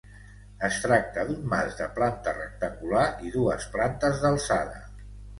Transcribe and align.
Es 0.67 0.77
tracta 0.83 1.25
d'un 1.25 1.41
mas 1.51 1.75
de 1.81 1.87
planta 1.99 2.33
rectangular 2.37 3.03
i 3.27 3.33
dues 3.35 3.67
plantes 3.75 4.23
d'alçada. 4.25 4.81